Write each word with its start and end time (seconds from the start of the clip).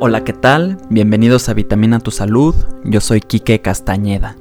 Hola, 0.00 0.22
¿qué 0.22 0.32
tal? 0.32 0.78
Bienvenidos 0.90 1.48
a 1.48 1.54
Vitamina 1.54 1.98
Tu 1.98 2.12
Salud. 2.12 2.54
Yo 2.84 3.00
soy 3.00 3.20
Quique 3.20 3.60
Castañeda. 3.60 4.36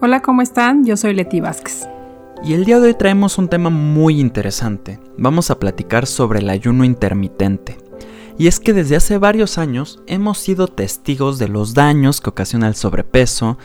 Hola, 0.00 0.22
¿cómo 0.22 0.40
están? 0.40 0.86
Yo 0.86 0.96
soy 0.96 1.12
Leti 1.12 1.42
Vázquez. 1.42 1.86
Y 2.42 2.54
el 2.54 2.64
día 2.64 2.80
de 2.80 2.86
hoy 2.86 2.94
traemos 2.94 3.36
un 3.36 3.48
tema 3.48 3.68
muy 3.68 4.18
interesante. 4.18 5.00
Vamos 5.18 5.50
a 5.50 5.58
platicar 5.58 6.06
sobre 6.06 6.38
el 6.38 6.48
ayuno 6.48 6.84
intermitente. 6.84 7.76
Y 8.38 8.46
es 8.46 8.58
que 8.58 8.72
desde 8.72 8.96
hace 8.96 9.18
varios 9.18 9.58
años 9.58 10.02
hemos 10.06 10.38
sido 10.38 10.66
testigos 10.66 11.38
de 11.38 11.48
los 11.48 11.74
daños 11.74 12.22
que 12.22 12.30
ocasiona 12.30 12.68
el 12.68 12.74
sobrepeso, 12.74 13.58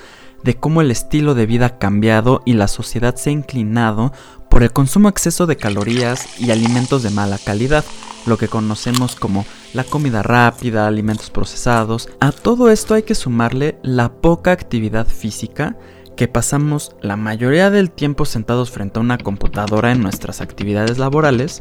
de 0.44 0.56
cómo 0.56 0.82
el 0.82 0.92
estilo 0.92 1.34
de 1.34 1.46
vida 1.46 1.66
ha 1.66 1.78
cambiado 1.78 2.42
y 2.44 2.56
la 2.56 2.68
sociedad 2.68 3.16
se 3.16 3.30
ha 3.30 3.34
inclinado 3.34 4.12
por 4.54 4.62
el 4.62 4.72
consumo 4.72 5.10
exceso 5.10 5.48
de 5.48 5.58
calorías 5.58 6.40
y 6.40 6.52
alimentos 6.52 7.02
de 7.02 7.10
mala 7.10 7.40
calidad, 7.40 7.84
lo 8.28 8.38
que 8.38 8.48
conocemos 8.48 9.16
como 9.16 9.48
la 9.74 9.84
comida 9.84 10.22
rápida, 10.22 10.86
alimentos 10.86 11.32
procesados. 11.32 12.08
A 12.20 12.32
todo 12.32 12.70
esto 12.70 12.94
hay 12.94 13.02
que 13.02 13.16
sumarle 13.16 13.80
la 13.82 14.14
poca 14.14 14.52
actividad 14.52 15.08
física 15.08 15.76
que 16.16 16.28
pasamos 16.28 16.96
la 17.02 17.16
mayoría 17.18 17.72
del 17.72 17.90
tiempo 17.90 18.26
sentados 18.26 18.70
frente 18.70 19.00
a 19.00 19.02
una 19.02 19.18
computadora 19.18 19.92
en 19.92 20.04
nuestras 20.04 20.40
actividades 20.40 21.00
laborales. 21.00 21.60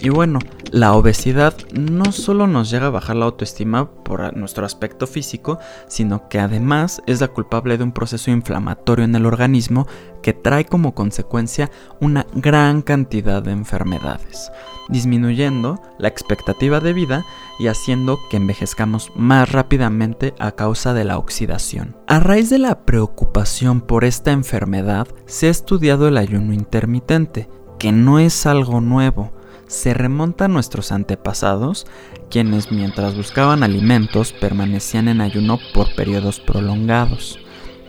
Y 0.00 0.10
bueno, 0.10 0.38
la 0.70 0.94
obesidad 0.94 1.54
no 1.72 2.12
solo 2.12 2.46
nos 2.46 2.70
llega 2.70 2.86
a 2.86 2.90
bajar 2.90 3.16
la 3.16 3.24
autoestima 3.24 3.90
por 3.90 4.36
nuestro 4.36 4.64
aspecto 4.64 5.06
físico, 5.06 5.58
sino 5.88 6.28
que 6.28 6.38
además 6.38 7.02
es 7.06 7.20
la 7.20 7.28
culpable 7.28 7.76
de 7.76 7.84
un 7.84 7.92
proceso 7.92 8.30
inflamatorio 8.30 9.04
en 9.04 9.16
el 9.16 9.26
organismo 9.26 9.88
que 10.22 10.34
trae 10.34 10.66
como 10.66 10.94
consecuencia 10.94 11.70
una 12.00 12.26
gran 12.32 12.82
cantidad 12.82 13.42
de 13.42 13.50
enfermedades, 13.50 14.52
disminuyendo 14.88 15.80
la 15.98 16.08
expectativa 16.08 16.78
de 16.78 16.92
vida 16.92 17.24
y 17.58 17.66
haciendo 17.66 18.18
que 18.30 18.36
envejezcamos 18.36 19.10
más 19.16 19.50
rápidamente 19.50 20.34
a 20.38 20.52
causa 20.52 20.94
de 20.94 21.04
la 21.04 21.18
oxidación. 21.18 21.96
A 22.06 22.20
raíz 22.20 22.50
de 22.50 22.58
la 22.58 22.84
preocupación 22.84 23.80
por 23.80 24.04
esta 24.04 24.30
enfermedad, 24.30 25.08
se 25.26 25.48
ha 25.48 25.50
estudiado 25.50 26.06
el 26.06 26.18
ayuno 26.18 26.52
intermitente, 26.52 27.48
que 27.78 27.90
no 27.92 28.18
es 28.18 28.44
algo 28.46 28.80
nuevo, 28.80 29.32
se 29.68 29.94
remonta 29.94 30.46
a 30.46 30.48
nuestros 30.48 30.90
antepasados, 30.90 31.86
quienes 32.30 32.72
mientras 32.72 33.16
buscaban 33.16 33.62
alimentos 33.62 34.32
permanecían 34.32 35.06
en 35.06 35.20
ayuno 35.20 35.60
por 35.72 35.94
periodos 35.94 36.40
prolongados. 36.40 37.38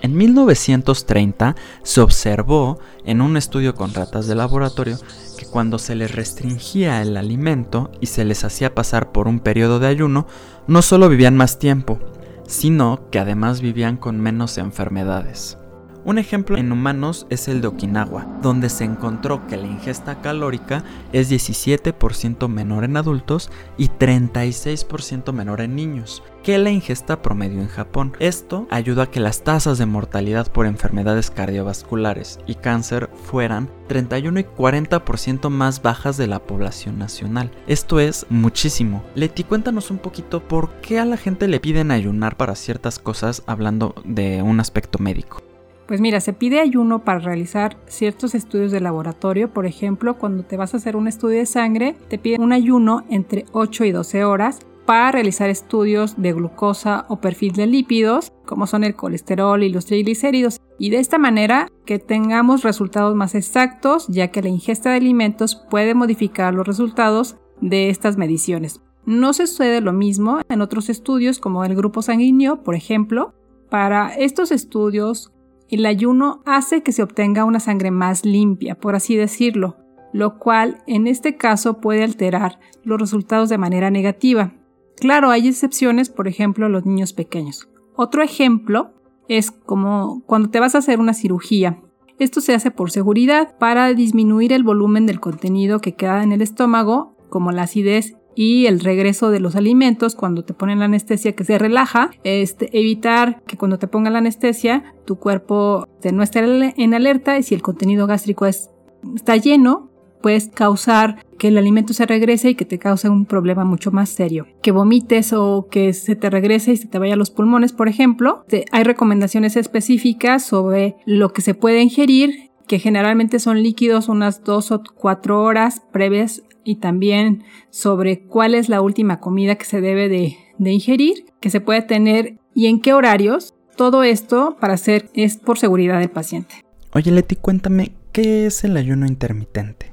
En 0.02 0.16
1930 0.16 1.55
se 1.83 2.02
observó 2.02 2.80
en 3.03 3.21
un 3.21 3.36
estudio 3.36 3.75
con 3.75 3.94
ratas 3.94 4.27
de 4.27 4.36
laboratorio 4.36 4.97
que 5.38 5.45
cuando 5.45 5.77
se 5.77 5.95
les 5.95 6.13
restringía 6.16 7.02
el 7.02 7.17
alimento 7.17 7.91
y 7.99 8.05
se 8.05 8.23
les 8.23 8.43
hacía 8.43 8.75
pasar 8.75 9.11
por 9.11 9.27
un 9.27 9.39
periodo 9.39 9.80
de 9.80 9.88
ayuno, 9.88 10.27
no 10.67 10.81
solo 10.81 11.09
vivían 11.09 11.36
más 11.36 11.59
tiempo, 11.59 11.99
sino 12.47 13.09
que 13.11 13.19
además 13.19 13.59
vivían 13.59 13.97
con 13.97 14.19
menos 14.21 14.58
enfermedades. 14.58 15.58
Un 16.05 16.17
ejemplo 16.17 16.58
en 16.58 16.72
humanos 16.72 17.28
es 17.30 17.47
el 17.47 17.61
de 17.61 17.67
Okinawa, 17.67 18.25
donde 18.42 18.69
se 18.69 18.86
encontró 18.86 19.45
que 19.47 19.58
la 19.58 19.67
ingesta 19.67 20.22
calórica 20.22 20.83
es 21.11 21.30
17% 21.30 22.47
menor 22.47 22.83
en 22.83 22.97
adultos 22.97 23.52
y 23.78 23.89
36% 23.89 25.33
menor 25.33 25.61
en 25.61 25.75
niños 25.75 26.23
que 26.44 26.58
la 26.58 26.70
ingesta 26.70 27.22
promedio 27.22 27.61
en 27.61 27.67
Japón. 27.67 28.14
Esto 28.20 28.67
ayuda 28.72 29.03
a 29.03 29.11
que 29.11 29.20
las 29.20 29.44
tasas 29.44 29.77
de 29.77 29.86
mortalidad 29.86 30.52
por 30.52 30.66
enfermedades 30.66 31.31
cardiovasculares 31.31 32.39
y 32.47 32.55
cáncer 32.55 33.09
fueran 33.25 33.70
31 33.88 34.39
y 34.39 34.44
40% 34.44 35.50
más 35.50 35.81
bajas 35.81 36.17
de 36.17 36.27
la 36.27 36.39
población 36.39 36.97
nacional. 36.97 37.52
Esto 37.67 38.00
es 38.00 38.25
muchísimo. 38.30 39.03
Leti, 39.16 39.44
cuéntanos 39.44 39.92
un 39.92 39.97
poquito 39.97 40.42
por 40.47 40.72
qué 40.81 41.00
a 41.00 41.05
la 41.05 41.17
gente 41.17 41.47
le 41.47 41.59
piden 41.59 41.92
ayunar 41.92 42.38
para 42.38 42.55
ciertas 42.55 43.00
cosas 43.00 43.44
hablando 43.45 43.95
de 44.05 44.42
un 44.42 44.59
aspecto 44.59 45.00
médico. 45.00 45.48
Pues 45.89 46.01
mira, 46.01 46.21
se 46.21 46.33
pide 46.33 46.59
ayuno 46.59 47.03
para 47.03 47.17
realizar 47.17 47.75
ciertos 47.87 48.36
estudios 48.36 48.71
de 48.71 48.80
laboratorio. 48.80 49.52
Por 49.52 49.65
ejemplo, 49.65 50.19
cuando 50.19 50.43
te 50.43 50.55
vas 50.55 50.75
a 50.75 50.77
hacer 50.77 50.95
un 50.95 51.08
estudio 51.08 51.39
de 51.39 51.47
sangre, 51.47 51.95
te 52.09 52.19
piden 52.19 52.43
un 52.43 52.53
ayuno 52.53 53.05
entre 53.09 53.45
8 53.53 53.86
y 53.86 53.91
12 53.91 54.23
horas 54.23 54.59
para 54.86 55.11
realizar 55.11 55.49
estudios 55.49 56.14
de 56.21 56.33
glucosa 56.33 57.08
o 57.09 57.19
perfil 57.19 57.53
de 57.53 57.65
lípidos, 57.65 58.31
como 58.45 58.67
son 58.67 58.83
el 58.83 58.95
colesterol 58.95 59.64
y 59.64 59.69
los 59.69 59.87
triglicéridos. 59.87 60.61
Y 60.77 60.91
de 60.91 60.99
esta 60.99 61.17
manera 61.17 61.67
que 61.87 61.97
tengamos 61.97 62.61
resultados 62.61 63.15
más 63.15 63.33
exactos, 63.33 64.05
ya 64.09 64.27
que 64.27 64.43
la 64.43 64.49
ingesta 64.49 64.91
de 64.91 64.97
alimentos 64.97 65.55
puede 65.71 65.95
modificar 65.95 66.53
los 66.53 66.67
resultados 66.67 67.37
de 67.61 67.89
estas 67.89 68.15
mediciones. 68.15 68.80
No 69.08 69.33
se 69.33 69.47
sucede 69.47 69.81
lo 69.81 69.93
mismo 69.93 70.41
en 70.49 70.61
otros 70.61 70.87
estudios 70.89 71.39
como 71.39 71.65
el 71.65 71.73
grupo 71.73 72.03
sanguíneo, 72.03 72.61
por 72.61 72.75
ejemplo. 72.75 73.33
Para 73.71 74.15
estos 74.15 74.52
estudios 74.52 75.31
el 75.69 75.85
ayuno 75.85 76.41
hace 76.45 76.83
que 76.83 76.91
se 76.91 77.03
obtenga 77.03 77.45
una 77.45 77.59
sangre 77.59 77.91
más 77.91 78.25
limpia, 78.25 78.75
por 78.75 78.95
así 78.95 79.15
decirlo, 79.15 79.77
lo 80.13 80.39
cual 80.39 80.83
en 80.87 81.07
este 81.07 81.37
caso 81.37 81.80
puede 81.80 82.03
alterar 82.03 82.59
los 82.83 82.99
resultados 82.99 83.49
de 83.49 83.57
manera 83.57 83.91
negativa. 83.91 84.53
Claro, 84.97 85.29
hay 85.29 85.47
excepciones, 85.47 86.09
por 86.09 86.27
ejemplo, 86.27 86.67
los 86.69 86.85
niños 86.85 87.13
pequeños. 87.13 87.69
Otro 87.95 88.23
ejemplo 88.23 88.91
es 89.27 89.52
como 89.52 90.23
cuando 90.25 90.49
te 90.49 90.59
vas 90.59 90.75
a 90.75 90.79
hacer 90.79 90.99
una 90.99 91.13
cirugía. 91.13 91.79
Esto 92.17 92.41
se 92.41 92.53
hace 92.53 92.71
por 92.71 92.91
seguridad 92.91 93.58
para 93.58 93.93
disminuir 93.93 94.52
el 94.52 94.63
volumen 94.63 95.05
del 95.05 95.21
contenido 95.21 95.79
que 95.79 95.95
queda 95.95 96.23
en 96.23 96.33
el 96.33 96.41
estómago, 96.41 97.15
como 97.29 97.52
la 97.52 97.63
acidez 97.63 98.17
y 98.35 98.67
el 98.67 98.79
regreso 98.79 99.31
de 99.31 99.39
los 99.39 99.55
alimentos 99.55 100.15
cuando 100.15 100.43
te 100.43 100.53
ponen 100.53 100.79
la 100.79 100.85
anestesia 100.85 101.33
que 101.33 101.43
se 101.43 101.57
relaja, 101.57 102.11
este, 102.23 102.69
evitar 102.77 103.41
que 103.45 103.57
cuando 103.57 103.79
te 103.79 103.87
pongan 103.87 104.13
la 104.13 104.19
anestesia 104.19 104.95
tu 105.05 105.17
cuerpo 105.17 105.87
no 106.11 106.23
esté 106.23 106.39
en 106.39 106.93
alerta 106.93 107.37
y 107.37 107.43
si 107.43 107.55
el 107.55 107.61
contenido 107.61 108.07
gástrico 108.07 108.45
es, 108.45 108.69
está 109.15 109.35
lleno, 109.35 109.89
puedes 110.21 110.49
causar 110.49 111.25
que 111.37 111.47
el 111.47 111.57
alimento 111.57 111.93
se 111.93 112.05
regrese 112.05 112.51
y 112.51 112.55
que 112.55 112.65
te 112.65 112.79
cause 112.79 113.09
un 113.09 113.25
problema 113.25 113.63
mucho 113.63 113.91
más 113.91 114.09
serio. 114.09 114.45
Que 114.61 114.71
vomites 114.71 115.33
o 115.33 115.67
que 115.71 115.93
se 115.93 116.15
te 116.15 116.29
regrese 116.29 116.73
y 116.73 116.77
se 116.77 116.87
te 116.87 116.99
vaya 116.99 117.13
a 117.13 117.17
los 117.17 117.31
pulmones, 117.31 117.73
por 117.73 117.87
ejemplo. 117.87 118.43
hay 118.71 118.83
recomendaciones 118.83 119.55
específicas 119.55 120.43
sobre 120.43 120.95
lo 121.05 121.31
que 121.31 121.41
se 121.41 121.53
puede 121.53 121.81
ingerir 121.81 122.49
que 122.67 122.77
generalmente 122.77 123.39
son 123.39 123.63
líquidos 123.63 124.09
unas 124.09 124.43
dos 124.43 124.71
o 124.71 124.83
cuatro 124.93 125.41
horas 125.41 125.81
previas 125.91 126.43
y 126.69 126.75
también 126.75 127.43
sobre 127.71 128.19
cuál 128.19 128.53
es 128.53 128.69
la 128.69 128.81
última 128.81 129.19
comida 129.19 129.56
que 129.56 129.65
se 129.65 129.81
debe 129.81 130.07
de, 130.07 130.38
ingerir, 130.59 131.25
que 131.39 131.50
se 131.50 131.62
puede 131.62 131.81
tener 131.81 132.38
y 132.53 132.68
en 132.68 132.80
qué 132.80 132.94
horarios. 132.94 133.56
Todo 133.75 134.03
esto 134.03 134.56
para 134.59 134.75
hacer 134.75 135.09
es 135.15 135.38
por 135.38 135.57
seguridad 135.57 135.97
del 135.97 136.12
paciente. 136.12 136.63
Oye 136.94 137.09
Leti, 137.09 137.35
cuéntame, 137.35 137.94
¿qué 138.12 138.45
es 138.45 138.63
el 138.63 138.77
ayuno 138.77 139.07
intermitente? 139.07 139.91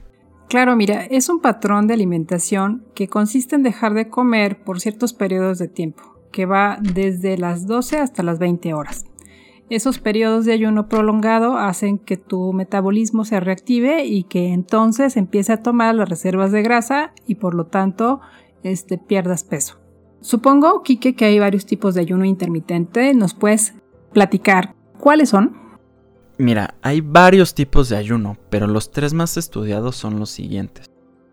Claro, 0.51 0.77
mira, 0.77 1.07
es 1.07 1.31
un 1.31 1.41
patrón 1.41 1.87
de 1.87 1.95
alimentación 1.95 2.85
que 2.95 3.09
consiste 3.09 3.57
en 3.57 3.63
dejar 3.63 3.95
de 3.95 4.11
comer 4.11 4.63
por 4.63 4.79
ciertos 4.81 5.15
periodos 5.15 5.59
de 5.59 5.69
tiempo, 5.69 6.03
que 6.31 6.45
va 6.45 6.79
desde 6.81 7.39
las 7.39 7.67
12 7.67 7.99
hasta 8.01 8.23
las 8.23 8.39
20 8.39 8.75
horas. 8.75 9.07
Esos 9.69 9.99
periodos 9.99 10.45
de 10.45 10.53
ayuno 10.53 10.89
prolongado 10.89 11.59
hacen 11.59 11.99
que 11.99 12.17
tu 12.17 12.53
metabolismo 12.53 13.25
se 13.25 13.41
reactive 13.41 14.05
y 14.05 14.23
que 14.23 14.53
entonces 14.53 15.17
empiece 15.17 15.53
a 15.53 15.63
tomar 15.63 15.95
las 15.97 16.09
reservas 16.09 16.53
de 16.53 16.63
grasa 16.63 17.13
y 17.27 17.35
por 17.37 17.55
lo 17.55 17.67
tanto 17.67 18.21
este, 18.63 18.97
pierdas 18.97 19.43
peso. 19.43 19.79
Supongo, 20.21 20.83
Kike, 20.83 21.17
que 21.17 21.25
hay 21.25 21.39
varios 21.41 21.67
tipos 21.67 21.95
de 21.95 22.01
ayuno 22.01 22.25
intermitente. 22.25 23.13
¿Nos 23.15 23.35
puedes 23.35 23.75
platicar 24.13 24.75
cuáles 24.99 25.31
son? 25.31 25.57
Mira, 26.39 26.75
hay 26.83 27.01
varios 27.01 27.55
tipos 27.55 27.89
de 27.89 27.97
ayuno, 27.97 28.37
pero 28.51 28.69
los 28.69 28.93
tres 28.93 29.15
más 29.15 29.37
estudiados 29.37 29.97
son 29.97 30.21
los 30.21 30.31
siguientes. 30.31 30.91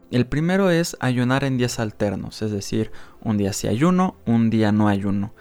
El 0.10 0.28
primero 0.28 0.70
es 0.70 0.96
ayunar 1.00 1.44
en 1.44 1.58
días 1.58 1.80
alternos, 1.80 2.42
es 2.42 2.52
decir, 2.52 2.92
un 3.22 3.38
día 3.38 3.52
sí 3.52 3.68
ayuno, 3.68 4.16
un 4.26 4.50
día 4.50 4.72
no 4.72 4.88
ayuno. 4.88 5.34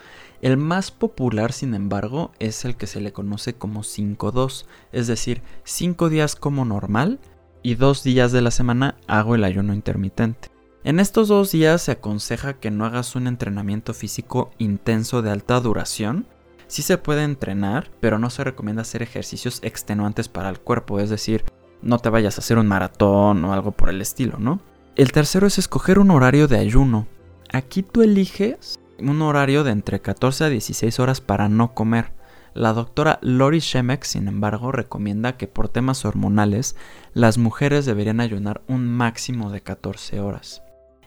El 0.42 0.56
más 0.56 0.90
popular, 0.90 1.52
sin 1.52 1.72
embargo, 1.72 2.32
es 2.40 2.64
el 2.64 2.76
que 2.76 2.88
se 2.88 3.00
le 3.00 3.12
conoce 3.12 3.54
como 3.54 3.82
5-2, 3.82 4.66
es 4.90 5.06
decir, 5.06 5.40
5 5.62 6.08
días 6.08 6.34
como 6.34 6.64
normal 6.64 7.20
y 7.62 7.76
2 7.76 8.02
días 8.02 8.32
de 8.32 8.42
la 8.42 8.50
semana 8.50 8.96
hago 9.06 9.36
el 9.36 9.44
ayuno 9.44 9.72
intermitente. 9.72 10.50
En 10.82 10.98
estos 10.98 11.28
dos 11.28 11.52
días 11.52 11.82
se 11.82 11.92
aconseja 11.92 12.54
que 12.54 12.72
no 12.72 12.84
hagas 12.84 13.14
un 13.14 13.28
entrenamiento 13.28 13.94
físico 13.94 14.50
intenso 14.58 15.22
de 15.22 15.30
alta 15.30 15.60
duración. 15.60 16.26
Sí 16.66 16.82
se 16.82 16.98
puede 16.98 17.22
entrenar, 17.22 17.92
pero 18.00 18.18
no 18.18 18.28
se 18.28 18.42
recomienda 18.42 18.82
hacer 18.82 19.00
ejercicios 19.00 19.60
extenuantes 19.62 20.28
para 20.28 20.48
el 20.48 20.58
cuerpo, 20.58 20.98
es 20.98 21.08
decir, 21.08 21.44
no 21.82 22.00
te 22.00 22.08
vayas 22.08 22.36
a 22.36 22.40
hacer 22.40 22.58
un 22.58 22.66
maratón 22.66 23.44
o 23.44 23.52
algo 23.52 23.70
por 23.70 23.90
el 23.90 24.00
estilo, 24.00 24.38
¿no? 24.40 24.60
El 24.96 25.12
tercero 25.12 25.46
es 25.46 25.58
escoger 25.58 26.00
un 26.00 26.10
horario 26.10 26.48
de 26.48 26.58
ayuno. 26.58 27.06
Aquí 27.52 27.84
tú 27.84 28.02
eliges 28.02 28.80
un 29.08 29.22
horario 29.22 29.64
de 29.64 29.72
entre 29.72 30.00
14 30.00 30.44
a 30.44 30.48
16 30.48 31.00
horas 31.00 31.20
para 31.20 31.48
no 31.48 31.74
comer. 31.74 32.12
La 32.54 32.72
doctora 32.72 33.18
Lori 33.22 33.60
Shemek, 33.60 34.04
sin 34.04 34.28
embargo, 34.28 34.72
recomienda 34.72 35.36
que 35.36 35.48
por 35.48 35.68
temas 35.68 36.04
hormonales 36.04 36.76
las 37.14 37.38
mujeres 37.38 37.86
deberían 37.86 38.20
ayunar 38.20 38.62
un 38.68 38.86
máximo 38.88 39.50
de 39.50 39.62
14 39.62 40.20
horas. 40.20 40.62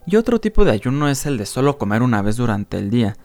Y 0.07 0.15
otro 0.15 0.39
tipo 0.39 0.65
de 0.65 0.71
ayuno 0.71 1.07
es 1.07 1.25
el 1.25 1.37
de 1.37 1.45
solo 1.45 1.77
comer 1.77 2.01
una 2.01 2.21
vez 2.21 2.37
durante 2.37 2.77
el 2.77 2.89
día. 2.89 3.15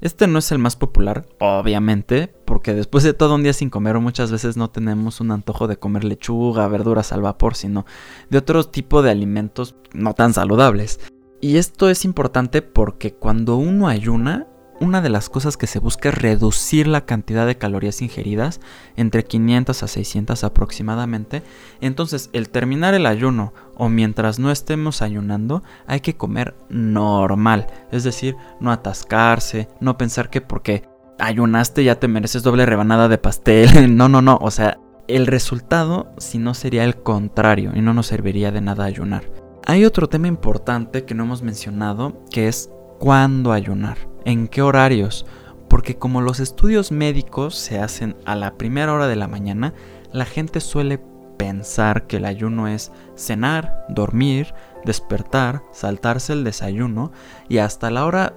Este 0.00 0.26
no 0.26 0.38
es 0.38 0.52
el 0.52 0.58
más 0.58 0.76
popular, 0.76 1.26
obviamente, 1.40 2.28
porque 2.44 2.74
después 2.74 3.02
de 3.02 3.14
todo 3.14 3.34
un 3.34 3.42
día 3.42 3.52
sin 3.52 3.70
comer 3.70 3.98
muchas 3.98 4.30
veces 4.30 4.56
no 4.56 4.68
tenemos 4.68 5.20
un 5.20 5.30
antojo 5.30 5.68
de 5.68 5.78
comer 5.78 6.04
lechuga, 6.04 6.68
verduras 6.68 7.12
al 7.12 7.22
vapor, 7.22 7.54
sino 7.54 7.86
de 8.28 8.38
otro 8.38 8.64
tipo 8.64 9.02
de 9.02 9.10
alimentos 9.10 9.74
no 9.94 10.12
tan 10.12 10.34
saludables. 10.34 11.00
Y 11.40 11.58
esto 11.58 11.90
es 11.90 12.04
importante 12.04 12.62
porque 12.62 13.12
cuando 13.14 13.56
uno 13.56 13.88
ayuna, 13.88 14.46
una 14.80 15.00
de 15.00 15.08
las 15.08 15.28
cosas 15.28 15.56
que 15.56 15.66
se 15.66 15.78
busca 15.78 16.08
es 16.08 16.14
reducir 16.14 16.86
la 16.86 17.06
cantidad 17.06 17.46
de 17.46 17.56
calorías 17.56 18.02
ingeridas 18.02 18.60
entre 18.96 19.24
500 19.24 19.82
a 19.82 19.88
600 19.88 20.44
aproximadamente. 20.44 21.42
Entonces, 21.80 22.30
el 22.32 22.48
terminar 22.48 22.94
el 22.94 23.06
ayuno 23.06 23.52
o 23.74 23.88
mientras 23.88 24.38
no 24.38 24.50
estemos 24.50 25.02
ayunando, 25.02 25.62
hay 25.86 26.00
que 26.00 26.16
comer 26.16 26.54
normal. 26.68 27.66
Es 27.90 28.04
decir, 28.04 28.36
no 28.60 28.72
atascarse, 28.72 29.68
no 29.80 29.98
pensar 29.98 30.30
que 30.30 30.40
porque 30.40 30.84
ayunaste 31.18 31.84
ya 31.84 31.98
te 31.98 32.08
mereces 32.08 32.42
doble 32.42 32.66
rebanada 32.66 33.08
de 33.08 33.18
pastel. 33.18 33.96
no, 33.96 34.08
no, 34.08 34.22
no. 34.22 34.38
O 34.40 34.50
sea, 34.50 34.78
el 35.08 35.26
resultado 35.26 36.12
si 36.18 36.38
no 36.38 36.54
sería 36.54 36.84
el 36.84 36.96
contrario 36.96 37.72
y 37.74 37.80
no 37.80 37.94
nos 37.94 38.06
serviría 38.06 38.52
de 38.52 38.60
nada 38.60 38.84
ayunar. 38.84 39.45
Hay 39.68 39.84
otro 39.84 40.08
tema 40.08 40.28
importante 40.28 41.04
que 41.04 41.14
no 41.14 41.24
hemos 41.24 41.42
mencionado 41.42 42.22
que 42.30 42.46
es 42.46 42.70
cuándo 43.00 43.50
ayunar 43.50 43.98
en 44.24 44.46
qué 44.46 44.62
horarios, 44.62 45.26
porque 45.68 45.98
como 45.98 46.20
los 46.20 46.38
estudios 46.38 46.92
médicos 46.92 47.56
se 47.56 47.80
hacen 47.80 48.16
a 48.26 48.36
la 48.36 48.54
primera 48.54 48.92
hora 48.92 49.08
de 49.08 49.16
la 49.16 49.26
mañana, 49.26 49.74
la 50.12 50.24
gente 50.24 50.60
suele 50.60 51.00
pensar 51.36 52.06
que 52.06 52.18
el 52.18 52.26
ayuno 52.26 52.68
es 52.68 52.92
cenar, 53.16 53.84
dormir, 53.88 54.54
despertar, 54.84 55.62
saltarse 55.72 56.32
el 56.32 56.44
desayuno 56.44 57.10
y 57.48 57.58
hasta 57.58 57.90
la 57.90 58.06
hora 58.06 58.34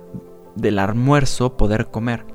del 0.56 0.80
almuerzo 0.80 1.58
poder 1.58 1.92
comer. 1.92 2.26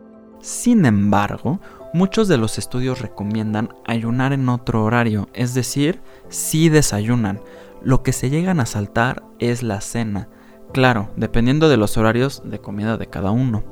Sin 0.41 0.87
embargo, 0.87 1.58
muchos 1.94 2.29
de 2.29 2.38
los 2.38 2.58
estudios 2.58 3.00
recomiendan 3.00 3.70
ayunar 3.87 4.32
en 4.32 4.49
otro 4.49 4.85
horario, 4.85 5.29
es 5.35 5.52
decir, 5.52 6.00
si 6.29 6.69
desayunan. 6.69 7.41
Lo 7.84 8.02
que 8.02 8.12
se 8.12 8.31
llegan 8.31 8.60
a 8.60 8.66
saltar 8.66 9.22
es 9.38 9.62
la 9.62 9.81
cena, 9.81 10.28
Claro, 10.75 11.10
dependiendo 11.16 11.69
de 11.69 11.76
los 11.76 11.96
horarios 11.96 12.42
de 12.44 12.58
comida 12.58 12.96
de 12.96 13.06
cada 13.06 13.31
uno. 13.31 13.62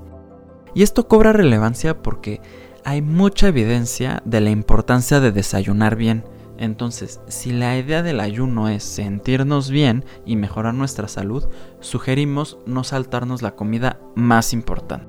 Y 0.72 0.84
esto 0.84 1.08
cobra 1.08 1.32
relevancia 1.32 2.00
porque 2.00 2.40
hay 2.84 3.02
mucha 3.02 3.48
evidencia 3.48 4.22
de 4.24 4.40
la 4.40 4.50
importancia 4.50 5.18
de 5.18 5.32
desayunar 5.32 5.96
bien. 5.96 6.24
Entonces, 6.58 7.20
si 7.26 7.52
la 7.52 7.76
idea 7.76 8.04
del 8.04 8.20
ayuno 8.20 8.68
es 8.68 8.84
sentirnos 8.84 9.68
bien 9.68 10.04
y 10.24 10.36
mejorar 10.36 10.74
nuestra 10.74 11.08
salud, 11.08 11.48
sugerimos 11.80 12.56
no 12.66 12.84
saltarnos 12.84 13.42
la 13.42 13.56
comida 13.56 13.98
más 14.14 14.52
importante. 14.52 15.08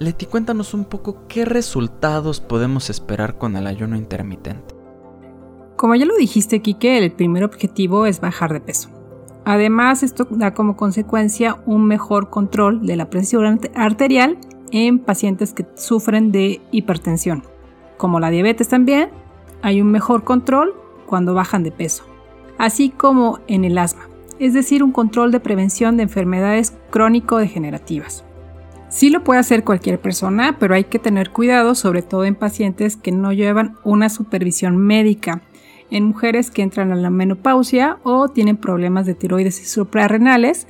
Leti, 0.00 0.26
cuéntanos 0.26 0.74
un 0.74 0.86
poco 0.86 1.28
qué 1.28 1.44
resultados 1.44 2.40
podemos 2.40 2.90
esperar 2.90 3.38
con 3.38 3.56
el 3.56 3.68
ayuno 3.68 3.96
intermitente. 3.96 4.77
Como 5.78 5.94
ya 5.94 6.06
lo 6.06 6.16
dijiste, 6.16 6.60
Kike, 6.60 6.98
el 6.98 7.12
primer 7.12 7.44
objetivo 7.44 8.06
es 8.06 8.20
bajar 8.20 8.52
de 8.52 8.58
peso. 8.58 8.88
Además, 9.44 10.02
esto 10.02 10.26
da 10.28 10.52
como 10.52 10.76
consecuencia 10.76 11.58
un 11.66 11.86
mejor 11.86 12.30
control 12.30 12.84
de 12.84 12.96
la 12.96 13.10
presión 13.10 13.60
arterial 13.76 14.38
en 14.72 14.98
pacientes 14.98 15.52
que 15.52 15.64
sufren 15.76 16.32
de 16.32 16.60
hipertensión. 16.72 17.44
Como 17.96 18.18
la 18.18 18.30
diabetes 18.30 18.66
también, 18.66 19.10
hay 19.62 19.80
un 19.80 19.92
mejor 19.92 20.24
control 20.24 20.74
cuando 21.06 21.32
bajan 21.32 21.62
de 21.62 21.70
peso, 21.70 22.02
así 22.58 22.90
como 22.90 23.38
en 23.46 23.64
el 23.64 23.78
asma, 23.78 24.08
es 24.40 24.54
decir, 24.54 24.82
un 24.82 24.90
control 24.90 25.30
de 25.30 25.38
prevención 25.38 25.96
de 25.96 26.02
enfermedades 26.02 26.76
crónico-degenerativas. 26.90 28.24
Sí 28.88 29.10
lo 29.10 29.22
puede 29.22 29.38
hacer 29.38 29.62
cualquier 29.62 30.00
persona, 30.00 30.56
pero 30.58 30.74
hay 30.74 30.84
que 30.84 30.98
tener 30.98 31.30
cuidado, 31.30 31.76
sobre 31.76 32.02
todo 32.02 32.24
en 32.24 32.34
pacientes 32.34 32.96
que 32.96 33.12
no 33.12 33.32
llevan 33.32 33.76
una 33.84 34.08
supervisión 34.08 34.76
médica 34.76 35.42
en 35.90 36.04
mujeres 36.04 36.50
que 36.50 36.62
entran 36.62 36.92
a 36.92 36.96
la 36.96 37.10
menopausia 37.10 37.98
o 38.02 38.28
tienen 38.28 38.56
problemas 38.56 39.06
de 39.06 39.14
tiroides 39.14 39.60
y 39.60 39.64
suprarrenales. 39.64 40.66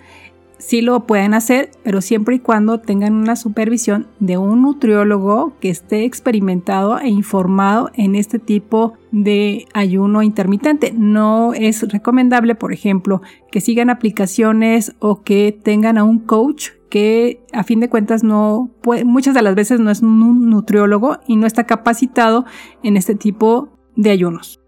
Sí 0.59 0.81
lo 0.81 1.07
pueden 1.07 1.35
hacer, 1.35 1.71
pero 1.85 2.01
siempre 2.01 2.35
y 2.35 2.39
cuando 2.41 2.81
tengan 2.81 3.15
una 3.15 3.37
supervisión 3.37 4.09
de 4.19 4.39
un 4.39 4.63
nutriólogo 4.63 5.53
que 5.61 5.71
esté 5.71 6.05
experimentado 6.05 6.99
e 6.99 7.09
informado 7.09 7.91
en 7.95 8.17
este 8.17 8.41
tipo 8.41 8.95
de 9.13 9.67
ayuno 9.73 10.25
intermitente. 10.25 10.93
No 10.93 11.55
es 11.55 11.89
recomendable, 11.89 12.57
por 12.57 12.73
ejemplo, 12.73 13.23
que 13.53 13.61
sigan 13.61 13.89
aplicaciones 13.89 14.97
o 14.99 15.23
que 15.23 15.57
tengan 15.63 15.97
a 15.97 16.03
un 16.03 16.19
coach 16.19 16.71
que 16.91 17.41
a 17.53 17.63
fin 17.65 17.81
de 17.81 17.89
cuentas 17.89 18.25
no 18.25 18.71
muchas 19.05 19.35
de 19.35 19.43
las 19.43 19.55
veces 19.55 19.79
no 19.79 19.91
es 19.91 20.01
un 20.01 20.51
nutriólogo 20.51 21.19
y 21.27 21.37
no 21.37 21.47
está 21.47 21.65
capacitado 21.65 22.47
en 22.83 22.97
este 22.97 23.15
tipo 23.15 23.69
de 23.95 24.11
ayunos. 24.11 24.61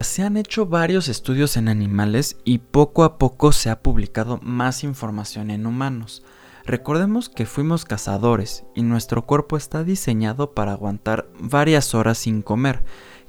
Se 0.00 0.22
han 0.22 0.38
hecho 0.38 0.64
varios 0.64 1.08
estudios 1.08 1.58
en 1.58 1.68
animales 1.68 2.38
y 2.42 2.56
poco 2.56 3.04
a 3.04 3.18
poco 3.18 3.52
se 3.52 3.68
ha 3.68 3.82
publicado 3.82 4.40
más 4.42 4.82
información 4.82 5.50
en 5.50 5.66
humanos. 5.66 6.22
Recordemos 6.64 7.28
que 7.28 7.44
fuimos 7.44 7.84
cazadores 7.84 8.64
y 8.74 8.80
nuestro 8.80 9.26
cuerpo 9.26 9.58
está 9.58 9.84
diseñado 9.84 10.52
para 10.52 10.72
aguantar 10.72 11.28
varias 11.38 11.94
horas 11.94 12.16
sin 12.16 12.40
comer. 12.40 12.82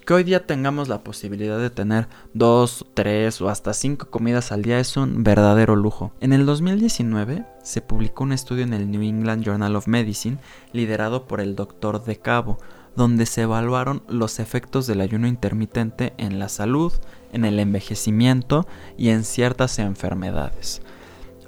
Que 0.05 0.13
hoy 0.13 0.23
día 0.23 0.47
tengamos 0.47 0.87
la 0.87 1.03
posibilidad 1.03 1.59
de 1.59 1.69
tener 1.69 2.07
dos, 2.33 2.85
tres 2.93 3.41
o 3.41 3.49
hasta 3.49 3.73
cinco 3.73 4.09
comidas 4.09 4.53
al 4.53 4.61
día 4.61 4.79
es 4.79 4.95
un 4.95 5.25
verdadero 5.25 5.75
lujo. 5.75 6.13
En 6.21 6.31
el 6.31 6.45
2019 6.45 7.45
se 7.63 7.81
publicó 7.81 8.23
un 8.23 8.31
estudio 8.31 8.63
en 8.63 8.73
el 8.73 8.89
New 8.89 9.01
England 9.01 9.43
Journal 9.43 9.75
of 9.75 9.87
Medicine 9.87 10.37
liderado 10.71 11.27
por 11.27 11.41
el 11.41 11.57
Dr. 11.57 12.05
De 12.05 12.17
Cabo, 12.17 12.59
donde 12.95 13.25
se 13.25 13.43
evaluaron 13.43 14.03
los 14.07 14.39
efectos 14.39 14.87
del 14.87 15.01
ayuno 15.01 15.27
intermitente 15.27 16.13
en 16.17 16.39
la 16.39 16.49
salud, 16.49 16.93
en 17.31 17.45
el 17.45 17.59
envejecimiento 17.59 18.67
y 18.97 19.09
en 19.09 19.23
ciertas 19.23 19.79
enfermedades. 19.79 20.81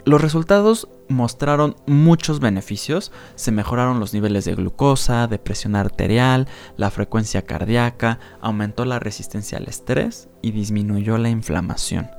Los 0.06 0.22
resultados 0.22 0.90
mostraron 1.08 1.78
muchos 1.88 2.42
beneficios, 2.42 3.14
se 3.36 3.52
mejoraron 3.52 4.02
los 4.02 4.14
niveles 4.14 4.44
de 4.44 4.56
glucosa, 4.56 5.28
de 5.28 5.40
presión 5.40 5.76
arterial, 5.78 6.48
la 6.76 6.92
frecuencia 6.92 7.44
cardíaca, 7.44 8.20
aumentó 8.42 8.84
la 8.84 9.00
resistencia 9.00 9.58
al 9.58 9.68
estrés 9.68 10.28
y 10.42 10.52
disminuyó 10.52 11.18
la 11.18 11.30
inflamación. 11.30 12.10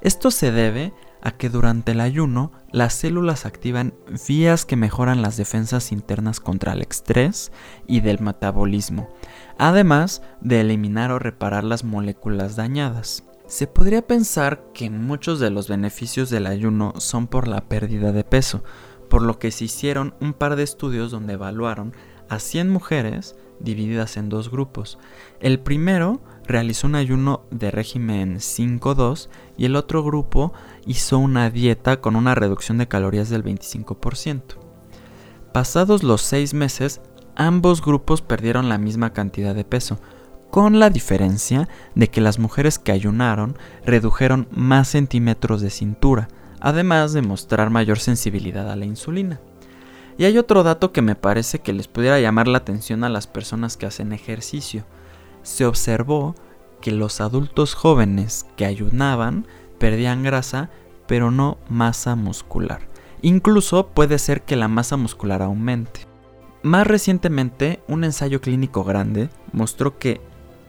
Esto 0.00 0.30
se 0.30 0.52
debe 0.52 0.92
a 1.22 1.30
que 1.30 1.48
durante 1.48 1.92
el 1.92 2.00
ayuno 2.00 2.52
las 2.70 2.94
células 2.94 3.46
activan 3.46 3.94
vías 4.28 4.66
que 4.66 4.76
mejoran 4.76 5.22
las 5.22 5.36
defensas 5.36 5.92
internas 5.92 6.40
contra 6.40 6.72
el 6.72 6.82
estrés 6.82 7.52
y 7.86 8.00
del 8.00 8.20
metabolismo, 8.20 9.08
además 9.56 10.22
de 10.40 10.60
eliminar 10.60 11.12
o 11.12 11.18
reparar 11.18 11.64
las 11.64 11.84
moléculas 11.84 12.56
dañadas. 12.56 13.24
Se 13.46 13.66
podría 13.66 14.06
pensar 14.06 14.64
que 14.72 14.90
muchos 14.90 15.38
de 15.38 15.50
los 15.50 15.68
beneficios 15.68 16.30
del 16.30 16.46
ayuno 16.46 16.94
son 16.98 17.26
por 17.26 17.48
la 17.48 17.62
pérdida 17.68 18.10
de 18.12 18.24
peso, 18.24 18.64
por 19.08 19.22
lo 19.22 19.38
que 19.38 19.50
se 19.50 19.64
hicieron 19.64 20.14
un 20.20 20.32
par 20.32 20.56
de 20.56 20.62
estudios 20.62 21.10
donde 21.10 21.34
evaluaron 21.34 21.92
a 22.28 22.38
100 22.38 22.70
mujeres 22.70 23.36
divididas 23.60 24.16
en 24.16 24.28
dos 24.28 24.50
grupos. 24.50 24.98
El 25.40 25.60
primero 25.60 26.22
realizó 26.46 26.86
un 26.86 26.94
ayuno 26.94 27.44
de 27.50 27.70
régimen 27.70 28.36
5-2 28.36 29.28
y 29.56 29.64
el 29.64 29.76
otro 29.76 30.02
grupo 30.02 30.52
hizo 30.86 31.18
una 31.18 31.50
dieta 31.50 32.00
con 32.00 32.16
una 32.16 32.34
reducción 32.34 32.78
de 32.78 32.88
calorías 32.88 33.30
del 33.30 33.44
25%. 33.44 34.42
Pasados 35.52 36.02
los 36.02 36.22
6 36.22 36.54
meses, 36.54 37.00
ambos 37.36 37.82
grupos 37.82 38.22
perdieron 38.22 38.68
la 38.68 38.78
misma 38.78 39.12
cantidad 39.12 39.54
de 39.54 39.64
peso, 39.64 40.00
con 40.50 40.78
la 40.78 40.90
diferencia 40.90 41.68
de 41.94 42.08
que 42.08 42.20
las 42.20 42.38
mujeres 42.38 42.78
que 42.78 42.92
ayunaron 42.92 43.56
redujeron 43.86 44.48
más 44.50 44.88
centímetros 44.88 45.62
de 45.62 45.70
cintura, 45.70 46.28
además 46.60 47.12
de 47.12 47.22
mostrar 47.22 47.70
mayor 47.70 47.98
sensibilidad 47.98 48.70
a 48.70 48.76
la 48.76 48.84
insulina. 48.84 49.40
Y 50.18 50.24
hay 50.24 50.36
otro 50.36 50.62
dato 50.62 50.92
que 50.92 51.00
me 51.00 51.14
parece 51.14 51.60
que 51.60 51.72
les 51.72 51.88
pudiera 51.88 52.20
llamar 52.20 52.48
la 52.48 52.58
atención 52.58 53.02
a 53.02 53.08
las 53.08 53.26
personas 53.26 53.76
que 53.76 53.86
hacen 53.86 54.12
ejercicio 54.12 54.84
se 55.42 55.66
observó 55.66 56.34
que 56.80 56.90
los 56.90 57.20
adultos 57.20 57.74
jóvenes 57.74 58.46
que 58.56 58.66
ayunaban 58.66 59.46
perdían 59.78 60.22
grasa, 60.22 60.70
pero 61.06 61.30
no 61.30 61.58
masa 61.68 62.16
muscular. 62.16 62.88
Incluso 63.22 63.88
puede 63.88 64.18
ser 64.18 64.42
que 64.42 64.56
la 64.56 64.68
masa 64.68 64.96
muscular 64.96 65.42
aumente. 65.42 66.06
Más 66.62 66.86
recientemente, 66.86 67.82
un 67.88 68.04
ensayo 68.04 68.40
clínico 68.40 68.84
grande 68.84 69.30
mostró 69.52 69.98
que 69.98 70.20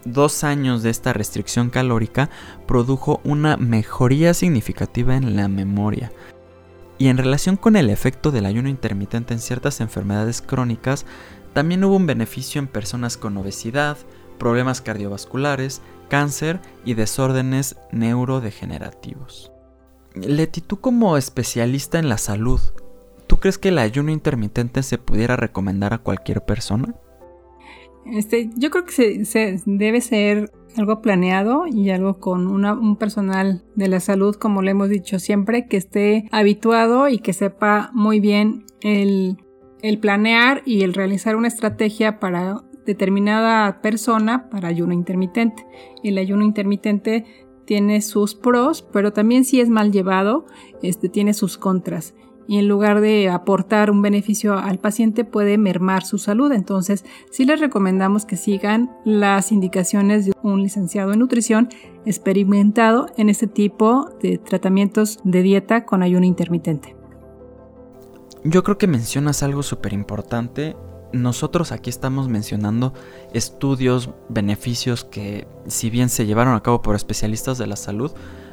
dos 0.06 0.44
años 0.44 0.84
de 0.84 0.89
esta 0.89 1.13
restricción 1.13 1.70
calórica 1.70 2.30
produjo 2.68 3.22
una 3.24 3.58
mejoría 3.58 4.34
significativa 4.34 5.15
en 5.15 5.36
la 5.36 5.48
memoria. 5.48 6.12
Y 6.98 7.08
en 7.08 7.18
relación 7.18 7.58
con 7.58 7.75
el 7.75 7.89
efecto 7.89 8.32
del 8.32 8.46
ayuno 8.46 8.70
intermitente 8.70 9.34
en 9.34 9.39
ciertas 9.39 9.82
enfermedades 9.82 10.42
crónicas, 10.42 11.06
también 11.53 11.84
hubo 11.84 11.96
un 11.96 12.08
beneficio 12.08 12.60
en 12.60 12.68
personas 12.68 13.18
con 13.18 13.38
obesidad, 13.38 13.98
problemas 14.33 14.81
cardiovasculares, 14.81 15.81
cáncer 16.09 16.59
y 16.85 16.93
desórdenes 16.93 17.77
neurodegenerativos. 17.91 19.51
Leti, 20.15 20.61
tú 20.61 20.79
como 20.79 21.17
especialista 21.17 21.99
en 21.99 22.09
la 22.09 22.17
salud, 22.17 22.59
¿tú 23.27 23.37
crees 23.37 23.57
que 23.57 23.69
el 23.69 23.79
ayuno 23.79 24.11
intermitente 24.11 24.83
se 24.83 24.97
pudiera 24.97 25.35
recomendar 25.35 25.93
a 25.93 25.99
cualquier 25.99 26.45
persona? 26.45 26.95
Este, 28.05 28.49
yo 28.55 28.69
creo 28.69 28.85
que 28.85 29.25
se, 29.25 29.61
debe 29.65 30.01
ser 30.01 30.51
algo 30.77 31.01
planeado 31.01 31.65
y 31.67 31.89
algo 31.89 32.19
con 32.19 32.47
un 32.47 32.95
personal 32.97 33.63
de 33.75 33.87
la 33.87 33.99
salud, 33.99 34.35
como 34.35 34.61
le 34.61 34.71
hemos 34.71 34.89
dicho 34.89 35.19
siempre, 35.19 35.67
que 35.67 35.77
esté 35.77 36.27
habituado 36.31 37.07
y 37.09 37.19
que 37.19 37.33
sepa 37.33 37.91
muy 37.93 38.19
bien 38.19 38.65
el, 38.81 39.37
el 39.81 39.99
planear 39.99 40.63
y 40.65 40.81
el 40.81 40.93
realizar 40.93 41.35
una 41.35 41.47
estrategia 41.47 42.19
para 42.19 42.61
determinada 42.85 43.81
persona 43.81 44.49
para 44.49 44.67
ayuno 44.67 44.93
intermitente. 44.93 45.65
El 46.03 46.17
ayuno 46.17 46.43
intermitente 46.43 47.25
tiene 47.65 48.01
sus 48.01 48.35
pros, 48.35 48.81
pero 48.81 49.13
también 49.13 49.45
si 49.45 49.61
es 49.61 49.69
mal 49.69 49.91
llevado, 49.91 50.45
este, 50.81 51.09
tiene 51.09 51.33
sus 51.33 51.57
contras. 51.57 52.13
Y 52.45 52.57
en 52.57 52.67
lugar 52.67 52.99
de 52.99 53.29
aportar 53.29 53.89
un 53.89 54.01
beneficio 54.01 54.57
al 54.57 54.77
paciente 54.77 55.23
puede 55.23 55.57
mermar 55.57 56.03
su 56.03 56.17
salud. 56.17 56.51
Entonces, 56.51 57.05
sí 57.31 57.45
les 57.45 57.61
recomendamos 57.61 58.25
que 58.25 58.35
sigan 58.35 58.91
las 59.05 59.53
indicaciones 59.53 60.25
de 60.25 60.33
un 60.43 60.61
licenciado 60.61 61.13
en 61.13 61.19
nutrición 61.19 61.69
experimentado 62.05 63.05
en 63.15 63.29
este 63.29 63.47
tipo 63.47 64.09
de 64.21 64.39
tratamientos 64.39 65.19
de 65.23 65.41
dieta 65.41 65.85
con 65.85 66.03
ayuno 66.03 66.25
intermitente. 66.25 66.97
Yo 68.43 68.61
creo 68.63 68.77
que 68.77 68.87
mencionas 68.87 69.41
algo 69.41 69.63
súper 69.63 69.93
importante 69.93 70.75
nosotros 71.13 71.72
aquí 71.72 71.89
estamos 71.89 72.27
mencionando 72.27 72.93
estudios, 73.34 74.10
beneficios 74.29 75.05
que 75.05 75.48
si 75.67 75.89
bien 75.89 76.10
se 76.10 76.25
llevaron 76.25 76.55
a 76.55 76.63
cabo 76.63 76.82
por 76.82 76.96
especialistas 76.96 77.58
de 77.58 77.67
la 77.67 77.75
salud, 77.75 78.12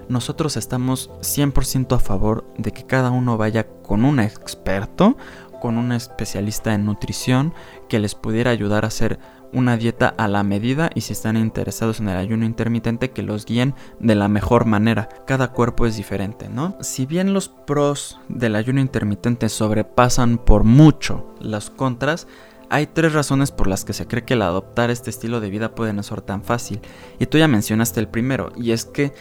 nosotros 0.08 0.56
estamos 0.56 1.10
100% 1.20 1.96
a 1.96 1.98
favor 1.98 2.44
de 2.58 2.72
que 2.72 2.84
cada 2.84 3.10
uno 3.10 3.36
vaya 3.36 3.66
con 3.66 4.04
un 4.04 4.20
experto, 4.20 5.16
con 5.60 5.78
un 5.78 5.92
especialista 5.92 6.74
en 6.74 6.84
nutrición 6.84 7.54
que 7.88 7.98
les 7.98 8.14
pudiera 8.14 8.50
ayudar 8.50 8.84
a 8.84 8.88
hacer 8.88 9.18
una 9.52 9.76
dieta 9.76 10.08
a 10.16 10.28
la 10.28 10.42
medida 10.42 10.90
y 10.94 11.00
si 11.00 11.12
están 11.12 11.36
interesados 11.36 12.00
en 12.00 12.08
el 12.08 12.16
ayuno 12.16 12.44
intermitente 12.44 13.10
que 13.10 13.22
los 13.22 13.46
guíen 13.46 13.74
de 13.98 14.14
la 14.14 14.28
mejor 14.28 14.64
manera. 14.64 15.08
Cada 15.26 15.48
cuerpo 15.48 15.86
es 15.86 15.96
diferente, 15.96 16.48
¿no? 16.48 16.76
Si 16.80 17.06
bien 17.06 17.32
los 17.32 17.48
pros 17.48 18.20
del 18.28 18.54
ayuno 18.56 18.80
intermitente 18.80 19.48
sobrepasan 19.48 20.38
por 20.38 20.64
mucho 20.64 21.34
las 21.40 21.70
contras, 21.70 22.26
hay 22.70 22.86
tres 22.86 23.12
razones 23.12 23.50
por 23.50 23.66
las 23.66 23.84
que 23.84 23.92
se 23.92 24.06
cree 24.06 24.24
que 24.24 24.34
el 24.34 24.42
adoptar 24.42 24.90
este 24.90 25.10
estilo 25.10 25.40
de 25.40 25.50
vida 25.50 25.74
puede 25.74 25.92
no 25.92 26.04
ser 26.04 26.22
tan 26.22 26.42
fácil. 26.42 26.80
Y 27.18 27.26
tú 27.26 27.36
ya 27.36 27.48
mencionaste 27.48 27.98
el 27.98 28.08
primero, 28.08 28.52
y 28.56 28.70
es 28.70 28.84
que 28.84 29.12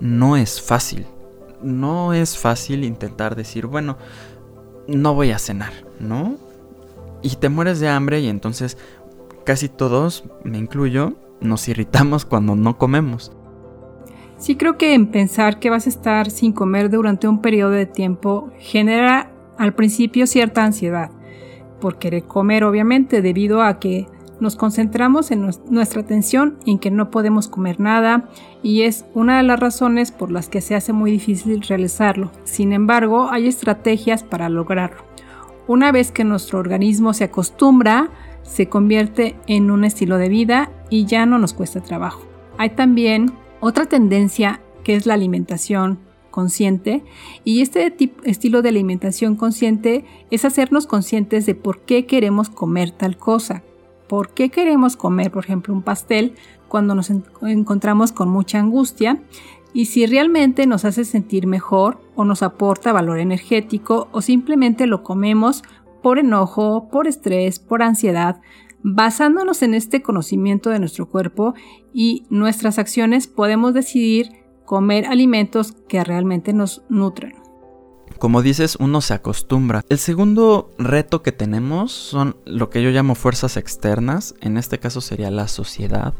no 0.00 0.36
es 0.36 0.62
fácil. 0.62 1.06
No 1.62 2.12
es 2.12 2.38
fácil 2.38 2.84
intentar 2.84 3.34
decir, 3.34 3.66
bueno, 3.66 3.98
no 4.86 5.14
voy 5.14 5.32
a 5.32 5.38
cenar, 5.40 5.72
¿no? 5.98 6.36
Y 7.22 7.30
te 7.36 7.48
mueres 7.48 7.80
de 7.80 7.88
hambre 7.88 8.20
y 8.20 8.28
entonces 8.28 8.78
casi 9.44 9.68
todos, 9.68 10.24
me 10.44 10.58
incluyo, 10.58 11.14
nos 11.40 11.68
irritamos 11.68 12.24
cuando 12.24 12.54
no 12.54 12.78
comemos. 12.78 13.32
Sí 14.38 14.56
creo 14.56 14.78
que 14.78 14.94
en 14.94 15.08
pensar 15.08 15.58
que 15.58 15.70
vas 15.70 15.86
a 15.86 15.90
estar 15.90 16.30
sin 16.30 16.52
comer 16.52 16.88
durante 16.88 17.26
un 17.26 17.40
periodo 17.42 17.70
de 17.70 17.86
tiempo 17.86 18.50
genera 18.58 19.32
al 19.58 19.74
principio 19.74 20.26
cierta 20.26 20.64
ansiedad 20.64 21.10
por 21.82 21.98
querer 21.98 22.22
comer, 22.22 22.62
obviamente, 22.62 23.22
debido 23.22 23.60
a 23.60 23.80
que 23.80 24.06
nos 24.38 24.54
concentramos 24.54 25.32
en 25.32 25.50
nuestra 25.68 26.00
atención 26.00 26.56
en 26.64 26.78
que 26.78 26.92
no 26.92 27.10
podemos 27.10 27.48
comer 27.48 27.80
nada 27.80 28.28
y 28.62 28.82
es 28.82 29.04
una 29.14 29.38
de 29.38 29.42
las 29.42 29.58
razones 29.58 30.12
por 30.12 30.30
las 30.30 30.48
que 30.48 30.60
se 30.60 30.76
hace 30.76 30.92
muy 30.92 31.10
difícil 31.10 31.60
realizarlo. 31.62 32.30
Sin 32.44 32.72
embargo, 32.72 33.30
hay 33.30 33.48
estrategias 33.48 34.22
para 34.22 34.48
lograrlo. 34.48 35.02
Una 35.66 35.90
vez 35.90 36.12
que 36.12 36.22
nuestro 36.22 36.60
organismo 36.60 37.14
se 37.14 37.24
acostumbra, 37.24 38.10
se 38.42 38.68
convierte 38.68 39.34
en 39.48 39.70
un 39.72 39.84
estilo 39.84 40.18
de 40.18 40.28
vida 40.28 40.70
y 40.88 41.06
ya 41.06 41.26
no 41.26 41.38
nos 41.38 41.52
cuesta 41.52 41.80
trabajo. 41.80 42.22
Hay 42.58 42.70
también 42.70 43.32
otra 43.58 43.86
tendencia 43.86 44.60
que 44.84 44.94
es 44.94 45.06
la 45.06 45.14
alimentación 45.14 45.98
consciente 46.32 47.04
y 47.44 47.62
este 47.62 47.94
estilo 48.24 48.62
de 48.62 48.70
alimentación 48.70 49.36
consciente 49.36 50.04
es 50.32 50.44
hacernos 50.44 50.88
conscientes 50.88 51.46
de 51.46 51.54
por 51.54 51.82
qué 51.82 52.06
queremos 52.06 52.50
comer 52.50 52.90
tal 52.90 53.16
cosa. 53.16 53.62
¿Por 54.08 54.30
qué 54.30 54.48
queremos 54.50 54.96
comer, 54.96 55.30
por 55.30 55.44
ejemplo, 55.44 55.72
un 55.72 55.82
pastel 55.82 56.34
cuando 56.66 56.96
nos 56.96 57.10
encontramos 57.42 58.10
con 58.10 58.28
mucha 58.28 58.58
angustia? 58.58 59.22
Y 59.72 59.86
si 59.86 60.04
realmente 60.06 60.66
nos 60.66 60.84
hace 60.84 61.04
sentir 61.04 61.46
mejor 61.46 62.00
o 62.14 62.24
nos 62.24 62.42
aporta 62.42 62.92
valor 62.92 63.20
energético 63.20 64.08
o 64.12 64.20
simplemente 64.20 64.86
lo 64.86 65.02
comemos 65.02 65.62
por 66.02 66.18
enojo, 66.18 66.88
por 66.90 67.06
estrés, 67.06 67.58
por 67.58 67.82
ansiedad, 67.82 68.40
basándonos 68.82 69.62
en 69.62 69.74
este 69.74 70.02
conocimiento 70.02 70.70
de 70.70 70.80
nuestro 70.80 71.08
cuerpo 71.08 71.54
y 71.94 72.24
nuestras 72.30 72.78
acciones 72.78 73.28
podemos 73.28 73.72
decidir 73.72 74.41
comer 74.64 75.06
alimentos 75.06 75.72
que 75.88 76.04
realmente 76.04 76.52
nos 76.52 76.82
nutren. 76.88 77.34
Como 78.18 78.42
dices, 78.42 78.76
uno 78.78 79.00
se 79.00 79.14
acostumbra. 79.14 79.82
El 79.88 79.98
segundo 79.98 80.70
reto 80.78 81.22
que 81.22 81.32
tenemos 81.32 81.92
son 81.92 82.36
lo 82.44 82.70
que 82.70 82.82
yo 82.82 82.90
llamo 82.90 83.14
fuerzas 83.14 83.56
externas, 83.56 84.34
en 84.40 84.56
este 84.56 84.78
caso 84.78 85.00
sería 85.00 85.30
la 85.30 85.48
sociedad, 85.48 86.14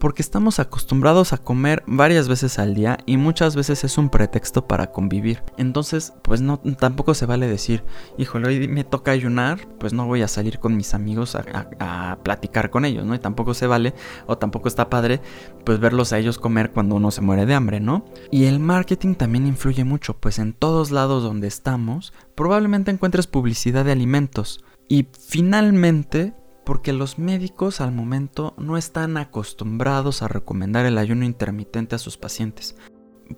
porque 0.00 0.22
estamos 0.22 0.58
acostumbrados 0.58 1.32
a 1.32 1.38
comer 1.38 1.84
varias 1.86 2.26
veces 2.26 2.58
al 2.58 2.74
día 2.74 2.98
y 3.04 3.18
muchas 3.18 3.54
veces 3.54 3.84
es 3.84 3.98
un 3.98 4.08
pretexto 4.08 4.66
para 4.66 4.90
convivir. 4.90 5.42
Entonces, 5.58 6.14
pues 6.22 6.40
no 6.40 6.58
tampoco 6.58 7.12
se 7.12 7.26
vale 7.26 7.46
decir, 7.46 7.84
híjole, 8.16 8.48
hoy 8.48 8.66
me 8.66 8.82
toca 8.82 9.12
ayunar, 9.12 9.68
pues 9.78 9.92
no 9.92 10.06
voy 10.06 10.22
a 10.22 10.28
salir 10.28 10.58
con 10.58 10.74
mis 10.74 10.94
amigos 10.94 11.36
a, 11.36 12.18
platicar 12.22 12.70
con 12.70 12.84
ellos, 12.84 13.04
¿no? 13.04 13.14
Y 13.14 13.18
tampoco 13.18 13.52
se 13.52 13.66
vale, 13.66 13.94
o 14.26 14.38
tampoco 14.38 14.68
está 14.68 14.88
padre, 14.88 15.20
pues 15.64 15.78
verlos 15.78 16.12
a 16.12 16.18
ellos 16.18 16.38
comer 16.38 16.70
cuando 16.72 16.94
uno 16.94 17.10
se 17.10 17.20
muere 17.20 17.44
de 17.44 17.54
hambre, 17.54 17.78
¿no? 17.78 18.06
Y 18.30 18.46
el 18.46 18.58
marketing 18.58 19.14
también 19.14 19.46
influye 19.46 19.84
mucho, 19.84 20.14
pues 20.14 20.38
en 20.38 20.54
todos 20.54 20.90
lados 20.90 21.22
donde 21.22 21.46
estamos, 21.46 22.14
probablemente 22.34 22.90
encuentres 22.90 23.26
publicidad 23.26 23.84
de 23.84 23.92
alimentos. 23.92 24.64
Y 24.88 25.06
finalmente, 25.28 26.34
porque 26.70 26.92
los 26.92 27.18
médicos 27.18 27.80
al 27.80 27.90
momento 27.90 28.54
no 28.56 28.76
están 28.76 29.16
acostumbrados 29.16 30.22
a 30.22 30.28
recomendar 30.28 30.86
el 30.86 30.98
ayuno 30.98 31.24
intermitente 31.24 31.96
a 31.96 31.98
sus 31.98 32.16
pacientes. 32.16 32.76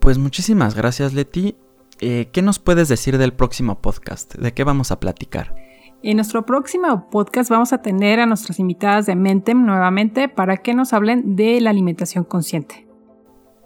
Pues 0.01 0.19
muchísimas 0.19 0.75
gracias 0.75 1.15
Leti. 1.15 1.57
Eh, 2.03 2.29
¿Qué 2.31 2.43
nos 2.43 2.59
puedes 2.59 2.91
decir 2.91 3.17
del 3.17 3.33
próximo 3.33 3.81
podcast? 3.81 4.35
¿De 4.35 4.53
qué 4.53 4.65
vamos 4.65 4.91
a 4.91 5.01
platicar? 5.01 5.55
En 6.03 6.19
nuestro 6.19 6.45
próximo 6.45 7.09
podcast 7.09 7.49
vamos 7.49 7.73
a 7.73 7.81
tener 7.81 8.21
a 8.21 8.27
nuestras 8.27 8.59
invitadas 8.59 9.07
de 9.07 9.17
Mentem 9.17 9.65
nuevamente 9.65 10.29
para 10.29 10.59
que 10.59 10.75
nos 10.75 10.93
hablen 10.93 11.35
de 11.35 11.59
la 11.62 11.71
alimentación 11.71 12.25
consciente. 12.25 12.87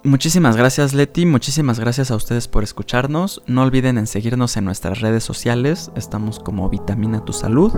Muchísimas 0.04 0.56
gracias 0.56 0.94
Leti, 0.94 1.26
muchísimas 1.26 1.80
gracias 1.80 2.12
a 2.12 2.14
ustedes 2.14 2.46
por 2.46 2.62
escucharnos. 2.62 3.42
No 3.48 3.62
olviden 3.62 3.98
en 3.98 4.06
seguirnos 4.06 4.56
en 4.56 4.64
nuestras 4.64 5.00
redes 5.00 5.24
sociales, 5.24 5.90
estamos 5.96 6.38
como 6.38 6.70
Vitamina 6.70 7.24
Tu 7.24 7.32
Salud. 7.32 7.72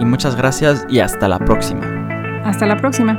Y 0.00 0.04
muchas 0.06 0.34
gracias 0.34 0.86
y 0.88 1.00
hasta 1.00 1.28
la 1.28 1.38
próxima. 1.38 1.82
Hasta 2.44 2.64
la 2.64 2.78
próxima. 2.78 3.18